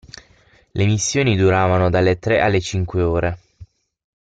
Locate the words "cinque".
2.59-3.03